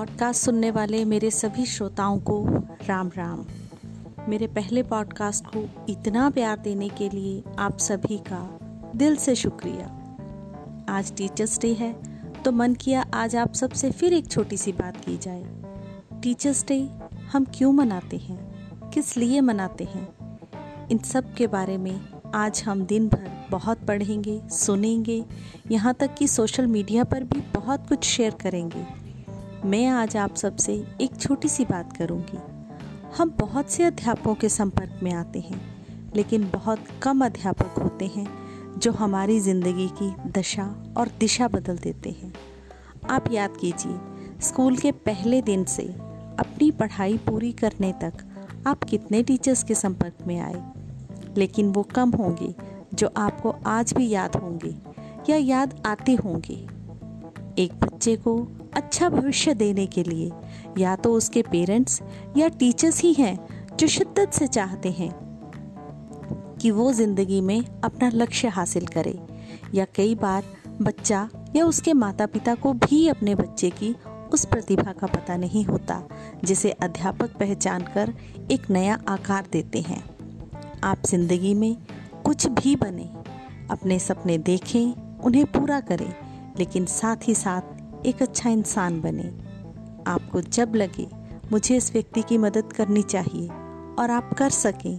Podcast 0.00 0.42
सुनने 0.42 0.70
वाले 0.70 1.04
मेरे 1.04 1.30
सभी 1.30 1.66
श्रोताओं 1.66 2.18
को 2.18 2.44
राम 2.86 3.10
राम। 3.16 3.44
मेरे 4.28 4.46
पहले 4.46 4.82
पॉडकास्ट 4.82 5.44
को 5.46 5.86
इतना 5.88 6.30
प्यार 6.30 6.58
देने 6.58 6.88
के 6.88 7.08
लिए 7.08 7.42
आप 7.58 7.78
सभी 7.78 8.18
का 8.18 8.58
दिल 8.96 9.16
से 9.16 9.34
शुक्रिया। 9.34 9.86
आज 10.88 11.12
टीचर्स 11.16 11.60
डे 11.60 11.72
है 11.74 11.92
तो 12.42 12.52
मन 12.52 12.74
किया 12.74 13.04
आज 13.14 13.36
आप 13.36 13.54
सबसे 13.54 13.90
फिर 13.90 14.12
एक 14.12 14.28
छोटी 14.28 14.56
सी 14.56 14.72
बात 14.72 14.96
की 14.96 15.16
जाए। 15.16 15.44
टीचर्स 16.22 16.64
डे 16.68 16.90
हम 17.32 17.44
क्यों 17.44 17.72
मनाते 17.72 18.16
हैं? 18.16 18.40
किस 18.90 19.16
लिए 19.16 19.40
मनाते 19.40 19.84
हैं? 19.84 20.38
इन 20.88 20.98
सब 20.98 21.34
के 21.34 21.46
बारे 21.46 21.78
में 21.78 22.00
आज 22.34 22.62
हम 22.66 22.84
दिन 22.84 23.08
भर 23.08 23.30
बहुत 23.50 23.78
पढ़ेंगे, 23.78 24.40
सुनेंगे, 24.50 25.24
यहाँ 25.70 25.94
तक 25.94 26.14
कि 26.14 26.28
सोशल 26.28 26.66
मीडिया 26.66 27.04
पर 27.04 27.24
भी 27.24 27.40
बहुत 27.40 27.88
कुछ 27.88 28.04
शेयर 28.04 28.30
करेंगे। 28.30 28.99
मैं 29.64 29.86
आज 29.86 30.16
आप 30.16 30.34
सबसे 30.34 30.74
एक 31.00 31.16
छोटी 31.16 31.48
सी 31.48 31.64
बात 31.64 31.96
करूँगी। 31.96 32.38
हम 33.16 33.30
बहुत 33.30 33.70
से 33.70 33.84
अध्यापकों 33.84 34.34
के 34.34 34.48
संपर्क 34.48 35.00
में 35.02 35.12
आते 35.12 35.40
हैं, 35.40 35.60
लेकिन 36.16 36.48
बहुत 36.50 36.84
कम 37.02 37.24
अध्यापक 37.24 37.78
होते 37.78 38.06
हैं 38.06 38.26
जो 38.78 38.92
हमारी 38.92 39.38
ज़िंदगी 39.40 39.88
की 39.92 40.30
दशा 40.30 40.64
और 40.96 41.08
दिशा 41.20 41.48
बदल 41.48 41.78
देते 41.78 42.10
हैं। 42.10 42.32
आप 43.10 43.30
याद 43.32 43.56
कीजिए, 43.56 43.98
स्कूल 44.40 44.76
के 44.76 44.92
पहले 44.92 45.42
दिन 45.42 45.64
से 45.64 45.86
अपनी 46.38 46.70
पढ़ाई 46.70 47.18
पूरी 47.18 47.52
करने 47.52 47.92
तक 47.92 48.12
आप 48.66 48.84
कितने 48.84 49.22
टीचर्स 49.22 49.62
के 49.62 49.74
संपर्क 49.74 50.26
में 50.26 50.38
आए? 50.40 50.62
लेकिन 51.36 51.72
वो 51.72 51.82
कम 51.82 52.10
होंगे 52.10 52.54
जो 52.94 53.10
आपको 53.16 53.54
आज 53.66 53.92
भी 53.92 54.08
याद 54.08 54.36
होंगे 54.36 54.74
या 55.30 55.36
याद 55.36 55.82
आते 55.86 56.14
होंगे। 56.14 56.66
एक 57.58 57.72
बच्चे 57.74 58.16
को 58.16 58.36
अच्छा 58.74 59.08
भविष्य 59.08 59.54
देने 59.54 59.86
के 59.86 60.02
लिए। 60.02 60.30
या 60.78 60.94
तो 60.96 61.12
उसके 61.14 61.42
पेरेंट्स 61.42 62.00
या 62.36 62.48
टीचर्स 62.48 63.00
ही 63.02 63.12
हैं 63.12 63.36
जो 63.76 63.86
शिद्दत 63.86 64.32
से 64.32 64.46
चाहते 64.46 64.90
हैं 64.90 65.10
कि 66.60 66.70
वो 66.70 66.92
ज़िंदगी 66.92 67.40
में 67.40 67.60
अपना 67.84 68.10
लक्ष्य 68.14 68.48
हासिल 68.48 68.86
करे। 68.86 69.18
या 69.74 69.86
कई 69.94 70.14
बार 70.14 70.44
बच्चा 70.82 71.28
या 71.56 71.64
उसके 71.66 71.92
माता 71.92 72.26
पिता 72.26 72.54
को 72.54 72.72
भी 72.74 73.06
अपने 73.08 73.34
बच्चे 73.34 73.70
की 73.72 73.94
उस 74.32 74.44
प्रतिभा 74.44 74.92
का 74.92 75.06
पता 75.06 75.36
नहीं 75.36 75.64
होता, 75.64 76.02
जिसे 76.44 76.70
अध्यापक 76.72 77.30
पहचान 77.30 77.82
कर 77.94 78.12
एक 78.50 78.70
नया 78.70 78.98
आकार 79.08 79.46
देते 79.52 79.80
हैं। 79.80 80.02
आप 80.84 81.06
ज़िंदगी 81.06 81.54
में 81.54 81.76
कुछ 82.24 82.46
भी 82.48 82.74
बने, 82.76 83.08
अपने 83.70 83.98
सपने 83.98 84.38
देखें, 84.40 85.18
उन्हें 85.18 85.44
पूरा 85.46 85.80
करें, 85.80 86.12
लेकिन 86.58 86.86
साथ 86.86 87.28
ही 87.28 87.34
साथ 87.34 87.79
एक 88.06 88.22
अच्छा 88.22 88.50
इंसान 88.50 89.00
बने। 89.00 89.28
आपको 90.06 90.40
जब 90.40 90.74
लगे, 90.74 91.06
मुझे 91.52 91.76
इस 91.76 91.92
व्यक्ति 91.92 92.22
की 92.22 92.38
मदद 92.38 92.72
करनी 92.72 93.02
चाहिए 93.04 93.48
और 93.98 94.10
आप 94.10 94.32
कर 94.34 94.50
सकें 94.50 94.98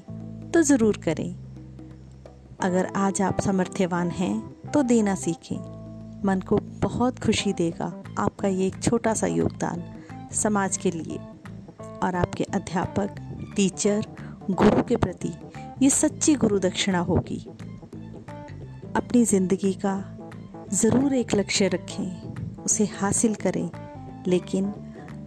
तो 0.51 0.61
ज़रूर 0.61 0.97
करें। 0.97 1.35
अगर 2.59 2.91
आज 2.95 3.21
आप 3.21 3.39
समर्थ्यवान 3.41 4.09
हैं 4.11 4.71
तो 4.71 4.83
देना 4.83 5.15
सीखें। 5.15 5.57
मन 6.25 6.41
को 6.47 6.57
बहुत 6.81 7.19
खुशी 7.19 7.53
देगा 7.53 7.85
आपका 8.19 8.47
ये 8.47 8.67
एक 8.67 8.81
छोटा 8.83 9.13
सा 9.13 9.27
योगदान 9.27 9.83
समाज 10.33 10.77
के 10.77 10.91
लिए। 10.91 11.17
और 12.03 12.15
आपके 12.15 12.43
अध्यापक, 12.45 13.15
टीचर, 13.55 14.05
गुरु 14.51 14.83
के 14.83 14.95
प्रति 14.95 15.33
ये 15.81 15.89
सच्ची 15.89 16.35
गुरु 16.35 16.59
दक्षिणा 16.59 16.99
होगी। 17.01 17.45
अपनी 18.95 19.23
ज़िंदगी 19.25 19.73
का 19.85 20.03
ज़रूर 20.73 21.13
एक 21.13 21.35
लक्ष्य 21.35 21.67
रखें। 21.67 22.30
उसे 22.65 22.85
हासिल 22.85 23.35
करें। 23.35 23.69
लेकिन 24.27 24.65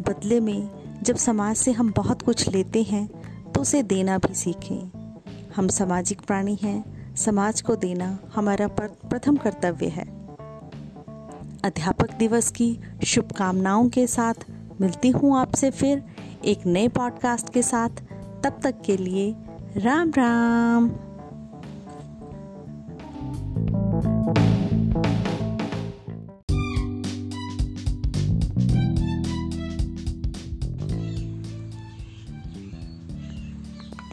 बदले 0.09 0.41
में 0.41 0.71
जब 1.03 1.17
समाज 1.17 1.57
से 1.57 1.73
हम 1.73 1.93
बहुत 1.97 2.23
कुछ 2.23 2.49
लेते 2.49 2.83
हैं 2.83 3.07
तो 3.53 3.61
उसे 3.61 3.83
देना 3.83 4.19
भी 4.19 4.35
सीखें। 4.35 5.13
हम 5.57 5.69
सामाजिक 5.69 6.21
प्राणी 6.21 6.59
हैं, 6.63 7.15
समाज 7.17 7.61
को 7.61 7.77
देना 7.77 8.19
हमारा 8.35 8.69
प्रथम 8.69 9.37
कर्तव्य 9.37 9.89
है। 9.89 10.05
अध्यापक 11.65 12.13
दिवस 12.13 12.51
की 12.51 12.79
शुभकामनाओं 13.07 13.89
के 13.89 14.07
साथ 14.07 14.35
मिलती 14.81 15.09
हूँ 15.09 15.39
आपसे 15.39 15.71
फिर 15.71 16.05
एक 16.45 16.67
नए 16.67 16.89
पॉडकास्ट 16.89 17.53
के 17.53 17.63
साथ। 17.63 17.89
तब 18.45 18.61
तक 18.63 18.75
के 18.85 18.97
लिए 18.97 19.35
राम 19.77 20.11
राम। 20.11 20.91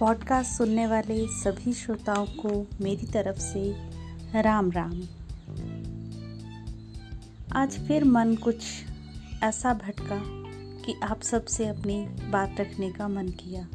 पॉडकास्ट 0.01 0.51
सुनने 0.51 0.87
वाले 0.87 1.27
सभी 1.27 1.73
श्रोताओं 1.73 2.25
को 2.25 2.67
मेरी 2.81 3.05
तरफ़ 3.07 3.37
से 3.37 3.73
राम 4.41 4.71
राम। 4.71 5.01
आज 7.53 7.87
फिर 7.87 8.03
मन 8.03 8.35
कुछ 8.35 8.63
ऐसा 9.43 9.73
भटका 9.73 10.23
कि 10.85 10.99
आप 11.03 11.21
सबसे 11.21 11.67
अपनी 11.67 12.05
बात 12.05 12.55
रखने 12.59 12.91
का 12.91 13.07
मन 13.07 13.27
किया। 13.27 13.67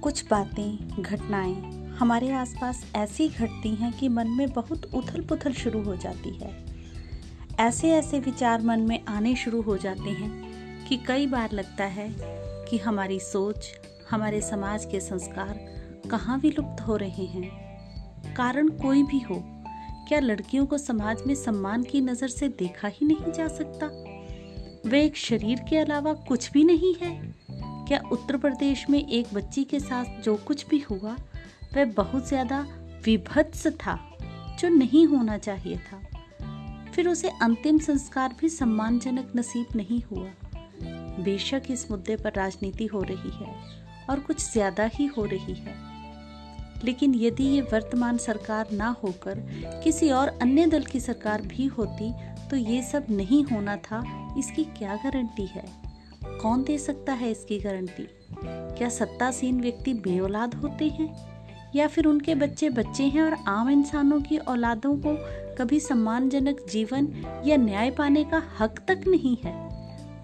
कुछ 0.00 0.24
बातें, 0.30 1.02
घटनाएँ 1.02 1.86
हमारे 1.88 2.30
आसपास 2.30 2.86
ऐसी 2.94 3.28
घटती 3.28 3.74
हैं 3.74 3.98
कि 3.98 4.08
मन 4.08 4.28
में 4.28 4.50
बहुत 4.50 4.94
उथल 4.94 5.20
पुथल 5.20 5.52
शुरू 5.52 5.82
हो 5.82 5.96
जाती 5.96 6.38
है। 6.38 6.64
ऐसे 7.60 7.90
ऐसे 7.90 8.20
विचार 8.20 8.62
मन 8.62 8.80
में 8.80 9.04
आने 9.04 9.36
शुरू 9.36 9.62
हो 9.62 9.78
जाते 9.78 10.10
हैं 10.10 10.30
कि 10.88 10.96
कई 10.96 11.26
बार 11.26 11.52
लगता 11.52 11.84
है 11.84 12.16
कि 12.64 12.78
हमारी 12.78 13.20
सोच 13.20 13.72
हमारे 14.10 14.40
समाज 14.40 14.84
के 14.84 15.00
संस्कार 15.00 15.58
कहाँ 16.10 16.38
विलुप्त 16.38 16.80
हो 16.80 16.96
रहे 16.96 17.26
हैं? 17.26 18.34
कारण 18.36 18.68
कोई 18.68 19.02
भी 19.02 19.18
हो, 19.20 19.42
क्या 20.08 20.20
लड़कियों 20.20 20.66
को 20.66 20.78
समाज 20.78 21.22
में 21.26 21.34
सम्मान 21.34 21.82
की 21.82 22.00
नज़र 22.00 22.28
से 22.28 22.48
देखा 22.48 22.88
ही 22.88 23.06
नहीं 23.06 23.32
जा 23.32 23.48
सकता? 23.48 23.86
वे 24.90 25.04
एक 25.04 25.16
शरीर 25.16 25.60
के 25.70 25.78
अलावा 25.78 26.12
कुछ 26.12 26.52
भी 26.52 26.64
नहीं 26.64 26.94
है? 26.94 27.34
क्या 27.88 28.02
उत्तर 28.12 28.36
प्रदेश 28.36 28.90
में 28.90 29.08
एक 29.08 29.34
बच्ची 29.34 29.64
के 29.64 29.80
साथ 29.80 30.22
जो 30.22 30.36
कुछ 30.36 30.66
भी 30.68 30.78
हुआ, 30.78 31.16
वह 31.76 31.84
बहुत 31.84 32.28
ज़्यादा 32.28 32.66
विभत्स 33.04 33.66
था 33.66 33.98
जो 34.60 34.68
नहीं 34.68 35.06
होना 35.06 35.38
चाहिए 35.38 35.76
था? 35.76 36.02
फिर 36.94 37.08
उसे 37.08 37.30
अंतिम 37.42 37.78
संस्कार 37.78 38.34
भी 38.40 38.48
सम्मानजनक 38.48 39.32
नसीब 39.36 39.66
नहीं 39.76 40.02
हुआ। 40.02 40.28
बेशक 41.24 41.62
इस 41.70 41.90
मुद्दे 41.90 42.16
पर 42.16 42.32
राजनीति 42.32 42.86
हो 42.86 43.02
रही 43.02 43.30
है। 43.30 43.80
और 44.10 44.20
कुछ 44.20 44.42
ज़्यादा 44.52 44.84
ही 44.94 45.06
हो 45.08 45.24
रही 45.24 45.54
है। 45.54 45.74
लेकिन 46.84 47.14
यदि 47.14 47.44
ये 47.44 47.60
वर्तमान 47.62 48.18
सरकार 48.18 48.68
ना 48.72 48.88
होकर 49.02 49.38
किसी 49.84 50.10
और 50.10 50.28
अन्य 50.42 50.66
दल 50.66 50.84
की 50.84 51.00
सरकार 51.00 51.42
भी 51.42 51.66
होती 51.68 52.12
तो 52.50 52.56
ये 52.56 52.82
सब 52.82 53.06
नहीं 53.10 53.42
होना 53.44 53.76
था, 53.76 54.02
इसकी 54.38 54.64
क्या 54.78 54.94
गारंटी 54.96 55.46
है? 55.46 55.64
कौन 56.40 56.62
दे 56.62 56.78
सकता 56.78 57.12
है 57.12 57.30
इसकी 57.30 57.58
गारंटी? 57.58 58.06
क्या 58.42 58.88
सत्तासीन 58.88 59.60
व्यक्ति 59.60 59.94
बेऔलाद 59.96 60.54
होते 60.54 60.88
हैं? 60.90 61.08
या 61.76 61.86
फिर 61.86 62.06
उनके 62.06 62.34
बच्चे 62.34 62.68
बच्चे 62.70 63.04
हैं 63.04 63.22
और 63.22 63.36
आम 63.48 63.70
इंसानों 63.70 64.20
की 64.20 64.38
औलादों 64.38 64.96
को 64.96 65.14
कभी 65.56 65.80
सम्मानजनक 65.80 66.64
जीवन 66.70 67.08
या 67.46 67.56
न्याय 67.56 67.90
पाने 67.90 68.24
का 68.24 68.42
हक 68.58 68.78
तक 68.88 69.04
नहीं 69.08 69.36
है? 69.44 69.54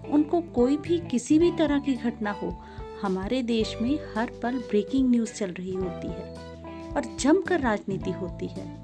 उनको 0.07 0.41
कोई 0.55 0.77
भी 0.77 0.97
किसी 1.11 1.39
भी 1.39 1.51
तरह 1.51 1.79
की 1.79 1.93
घटना 1.95 2.31
हो 2.33 2.49
हमारे 3.01 3.41
देश 3.43 3.75
में 3.81 3.99
हर 4.15 4.31
पल 4.43 4.57
ब्रेकिंग 4.57 5.09
न्यूज़ 5.09 5.33
चल 5.33 5.51
रही 5.51 5.73
होती 5.73 6.07
है 6.07 6.33
और 6.93 7.17
जमकर 7.19 7.59
राजनीति 7.59 8.11
होती 8.11 8.47
है। 8.47 8.83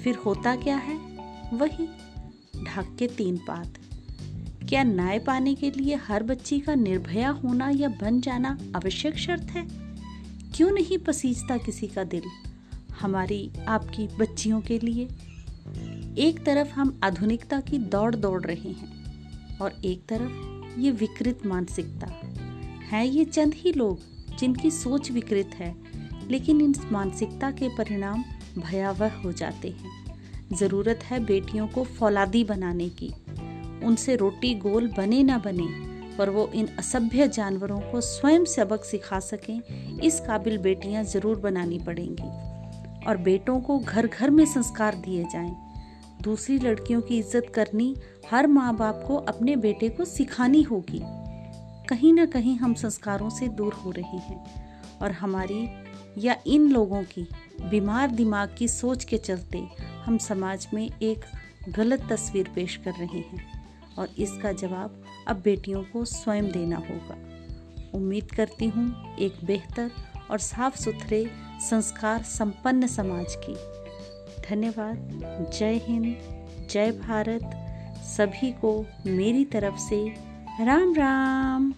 फिर 0.00 0.14
होता 0.14 0.56
क्या 0.56 0.76
है? 0.76 0.96
वही 1.56 1.86
ढक 2.64 2.96
के 2.98 3.06
तीन 3.06 3.36
पात। 3.36 3.78
क्या 4.68 4.82
न्याय 4.82 5.18
पाने 5.18 5.54
के 5.54 5.70
लिए 5.70 5.94
हर 5.94 6.22
बच्ची 6.22 6.60
का 6.60 6.74
निर्भया 6.74 7.30
होना 7.30 7.70
या 7.70 7.88
बन 7.88 8.20
जाना 8.20 8.58
आवश्यक 8.76 9.16
शर्त 9.16 9.42
है? 9.42 9.68
क्यों 10.56 10.70
नहीं 10.70 10.98
पसीजता 10.98 11.56
किसी 11.56 11.86
का 11.86 12.04
दिल 12.04 12.22
हमारी 13.00 13.50
आपकी 13.68 14.06
बच्चियों 14.06 14.60
के 14.60 14.78
लिए? 14.78 15.04
एक 16.18 16.42
तरफ़ 16.46 16.68
हम 16.68 17.00
आधुनिकता 17.04 17.60
की 17.60 17.78
दौड़ 17.78 18.14
दौड़ 18.14 18.42
रहे 18.42 18.70
हैं 18.70 19.00
और 19.58 19.72
एक 19.84 20.06
तरफ़ 20.06 20.60
ये 20.80 20.90
विकृत 20.90 21.46
मानसिकता। 21.46 22.29
है 22.90 23.06
ये 23.08 23.24
चंद 23.24 23.54
ही 23.54 23.72
लोग 23.72 24.00
जिनकी 24.38 24.70
सोच 24.70 25.10
विकृत 25.10 25.50
है, 25.54 25.74
लेकिन 26.30 26.60
इन 26.60 26.74
मानसिकता 26.92 27.50
के 27.50 27.68
परिणाम 27.68 28.24
भयावह 28.58 29.12
हो 29.14 29.32
जाते 29.32 29.68
हैं। 29.68 30.56
ज़रूरत 30.56 31.00
है 31.02 31.24
बेटियों 31.24 31.66
को 31.68 31.84
फौलादी 31.84 32.44
बनाने 32.44 32.88
की। 32.88 33.12
उनसे 33.86 34.16
रोटी 34.16 34.54
गोल 34.54 34.88
बने 34.88 35.22
ना 35.22 35.38
बने, 35.38 35.66
पर 36.18 36.30
वो 36.30 36.50
इन 36.54 36.66
असभ्य 36.78 37.28
जानवरों 37.28 37.80
को 37.80 38.00
स्वयं 38.00 38.44
सबक 38.44 38.84
सिखा 38.84 39.20
सकें, 39.20 39.60
इस 40.00 40.20
काबिल 40.20 40.58
बेटियाँ 40.58 41.04
ज़रूर 41.04 41.38
बनानी 41.38 41.78
पड़ेंगी। 41.78 43.06
और 43.06 43.16
बेटों 43.16 43.60
को 43.60 43.78
घर 43.78 44.06
घर 44.06 44.30
में 44.30 44.44
संस्कार 44.46 44.94
दिए 44.94 45.24
जाएँ। 45.24 45.56
दूसरी 46.22 46.58
लड़कियों 46.58 47.00
की 47.00 47.18
इज़्ज़त 47.18 47.52
करनी 47.54 47.94
हर 48.30 48.46
माँ 48.46 48.76
बाप 48.76 49.04
को 49.08 49.16
अपने 49.16 49.56
बेटे 49.56 49.88
को 49.88 50.04
सिखानी 50.04 50.62
होगी। 50.62 51.02
कहीं 51.90 52.12
ना 52.12 52.26
कहीं 52.26 52.56
हम 52.56 52.74
संस्कारों 52.74 53.30
से 53.30 53.48
दूर 53.48 53.72
हो 53.72 53.90
रहे 53.90 54.18
हैं 54.18 54.44
और 55.02 55.12
हमारी 55.12 55.68
या 56.18 56.36
इन 56.46 56.70
लोगों 56.70 57.02
की 57.02 57.28
बीमार 57.62 58.10
दिमाग 58.10 58.54
की 58.58 58.68
सोच 58.68 59.04
के 59.04 59.16
चलते 59.18 59.68
हम 60.04 60.18
समाज 60.18 60.68
में 60.74 60.90
एक 61.02 61.20
गलत 61.68 62.06
तस्वीर 62.10 62.48
पेश 62.54 62.76
कर 62.76 62.90
रहे 62.90 63.18
हैं 63.18 63.64
और 63.98 64.08
इसका 64.18 64.52
जवाब 64.52 65.02
अब 65.28 65.42
बेटियों 65.44 65.82
को 65.82 66.04
स्वयं 66.04 66.50
देना 66.52 66.76
होगा। 66.76 67.16
उम्मीद 67.94 68.30
करती 68.30 68.68
हूँ 68.68 69.16
एक 69.16 69.44
बेहतर 69.44 69.90
और 70.30 70.38
साफ़ 70.38 70.76
सुथरे 70.76 71.30
संस्कार 71.60 72.22
संपन्न 72.22 72.86
समाज 72.86 73.36
की। 73.38 73.54
धन्यवाद। 74.50 75.20
जय 75.58 75.80
हिंद। 75.84 76.16
जय 76.70 76.90
भारत। 76.90 77.50
सभी 78.04 78.52
को 78.52 78.86
मेरी 79.06 79.44
तरफ़ 79.44 79.78
से 79.78 80.29
राम 80.58 80.92
राम 80.94 81.72